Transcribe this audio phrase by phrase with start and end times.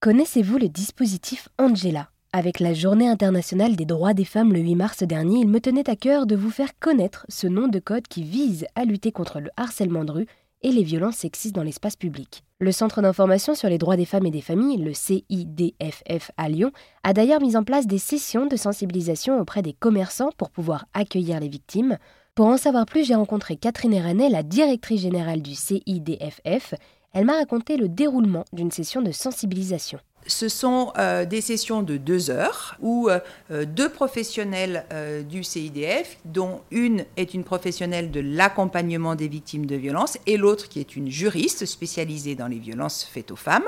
[0.00, 2.08] Connaissez-vous le dispositif Angela?
[2.32, 5.90] Avec la Journée internationale des droits des femmes le 8 mars dernier, il me tenait
[5.90, 9.40] à cœur de vous faire connaître ce nom de code qui vise à lutter contre
[9.40, 10.26] le harcèlement de rue
[10.62, 12.44] et les violences sexistes dans l'espace public.
[12.60, 16.70] Le Centre d'information sur les droits des femmes et des familles, le CIDFF à Lyon,
[17.02, 21.40] a d'ailleurs mis en place des sessions de sensibilisation auprès des commerçants pour pouvoir accueillir
[21.40, 21.98] les victimes.
[22.36, 26.74] Pour en savoir plus, j'ai rencontré Catherine Eranet, la directrice générale du CIDFF,
[27.12, 29.98] elle m'a raconté le déroulement d'une session de sensibilisation.
[30.28, 33.18] Ce sont euh, des sessions de deux heures où euh,
[33.50, 34.84] euh, deux professionnels
[35.28, 40.68] du CIDF, dont une est une professionnelle de l'accompagnement des victimes de violences et l'autre
[40.68, 43.64] qui est une juriste spécialisée dans les violences faites aux femmes,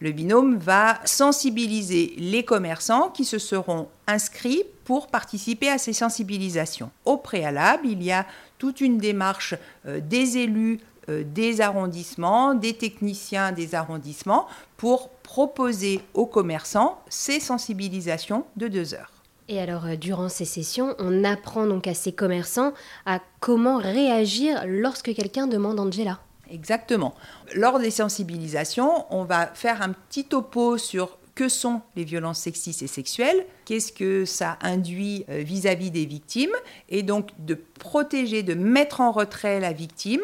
[0.00, 6.90] le binôme va sensibiliser les commerçants qui se seront inscrits pour participer à ces sensibilisations.
[7.06, 8.26] Au préalable, il y a
[8.58, 17.00] toute une démarche des élus des arrondissements, des techniciens des arrondissements, pour proposer aux commerçants
[17.08, 19.14] ces sensibilisations de deux heures.
[19.48, 22.72] Et alors, euh, durant ces sessions, on apprend donc à ces commerçants
[23.04, 26.18] à comment réagir lorsque quelqu'un demande Angela.
[26.50, 27.14] Exactement.
[27.54, 32.82] Lors des sensibilisations, on va faire un petit topo sur que sont les violences sexistes
[32.82, 36.54] et sexuelles, qu'est-ce que ça induit euh, vis-à-vis des victimes,
[36.88, 40.22] et donc de protéger, de mettre en retrait la victime,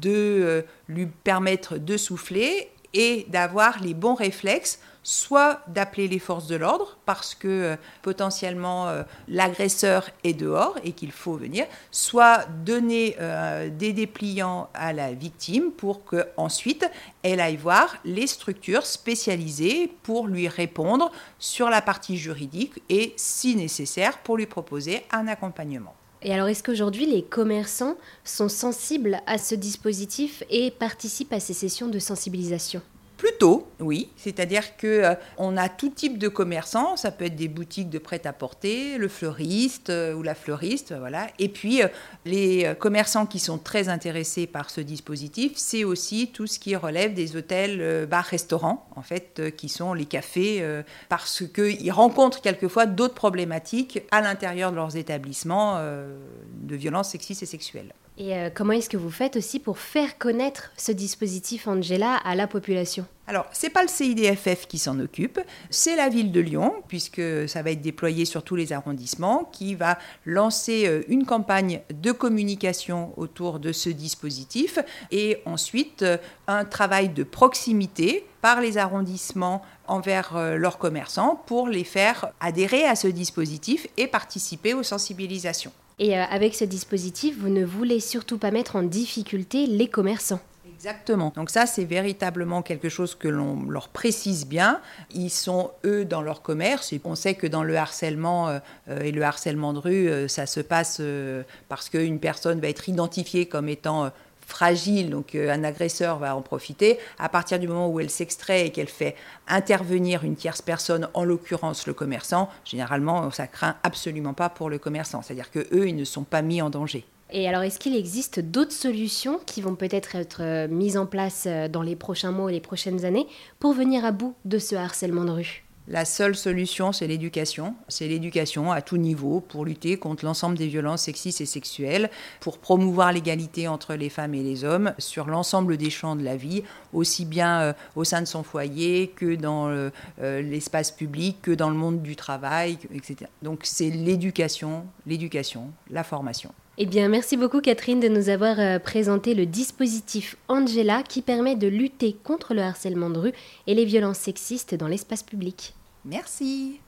[0.00, 6.46] de euh, lui permettre de souffler et d'avoir les bons réflexes soit d'appeler les forces
[6.46, 12.46] de l'ordre parce que euh, potentiellement euh, l'agresseur est dehors et qu'il faut venir, soit
[12.64, 16.88] donner euh, des dépliants à la victime pour que ensuite
[17.22, 23.56] elle aille voir les structures spécialisées pour lui répondre sur la partie juridique et si
[23.56, 25.94] nécessaire pour lui proposer un accompagnement.
[26.24, 31.54] Et alors, est-ce qu'aujourd'hui, les commerçants sont sensibles à ce dispositif et participent à ces
[31.54, 32.80] sessions de sensibilisation?
[33.22, 34.08] Plutôt, oui.
[34.16, 36.96] C'est-à-dire que euh, on a tout type de commerçants.
[36.96, 41.28] Ça peut être des boutiques de prêt-à-porter, le fleuriste euh, ou la fleuriste, voilà.
[41.38, 41.86] Et puis euh,
[42.24, 47.14] les commerçants qui sont très intéressés par ce dispositif, c'est aussi tout ce qui relève
[47.14, 53.14] des hôtels, bars, restaurants, en fait, qui sont les cafés, parce qu'ils rencontrent quelquefois d'autres
[53.14, 57.92] problématiques à l'intérieur de leurs établissements de violences sexistes et sexuelles.
[58.18, 62.46] Et comment est-ce que vous faites aussi pour faire connaître ce dispositif Angela à la
[62.46, 63.06] population?
[63.28, 65.40] Alors, ce n'est pas le CIDFF qui s'en occupe,
[65.70, 69.76] c'est la ville de Lyon, puisque ça va être déployé sur tous les arrondissements, qui
[69.76, 69.96] va
[70.26, 74.80] lancer euh, une campagne de communication autour de ce dispositif
[75.12, 76.16] et ensuite euh,
[76.48, 82.84] un travail de proximité par les arrondissements envers euh, leurs commerçants pour les faire adhérer
[82.84, 85.72] à ce dispositif et participer aux sensibilisations.
[86.04, 91.32] Et avec ce dispositif, vous ne voulez surtout pas mettre en difficulté les commerçants Exactement.
[91.36, 94.80] Donc ça, c'est véritablement quelque chose que l'on leur précise bien.
[95.14, 96.92] Ils sont, eux, dans leur commerce.
[96.92, 98.58] Et on sait que dans le harcèlement euh,
[99.00, 102.88] et le harcèlement de rue, euh, ça se passe euh, parce qu'une personne va être
[102.88, 104.10] identifiée comme étant
[104.52, 106.98] fragile, donc un agresseur va en profiter.
[107.18, 109.16] À partir du moment où elle s'extrait et qu'elle fait
[109.48, 114.78] intervenir une tierce personne, en l'occurrence le commerçant, généralement, ça craint absolument pas pour le
[114.78, 115.22] commerçant.
[115.22, 117.04] C'est-à-dire que eux, ils ne sont pas mis en danger.
[117.34, 121.44] Et alors, est-ce qu'il existe d'autres solutions qui vont peut-être être euh, mises en place
[121.46, 123.26] euh, dans les prochains mois ou les prochaines années
[123.58, 125.64] pour venir à bout de ce harcèlement de rue?
[125.88, 127.74] La seule solution, c'est l'éducation.
[127.88, 132.10] C'est l'éducation à tout niveau pour lutter contre l'ensemble des violences sexistes et sexuelles,
[132.40, 136.36] pour promouvoir l'égalité entre les femmes et les hommes sur l'ensemble des champs de la
[136.36, 136.62] vie,
[136.92, 139.72] aussi bien euh, au sein de son foyer que dans
[140.18, 143.30] l'espace public, que dans le monde du travail, etc.
[143.42, 146.52] Donc c'est l'éducation, l'éducation, la formation.
[146.84, 151.54] Eh bien, merci beaucoup Catherine de nous avoir euh, présenté le dispositif Angela qui permet
[151.54, 153.32] de lutter contre le harcèlement de rue
[153.68, 155.74] et les violences sexistes dans l'espace public.
[156.04, 156.80] Merci.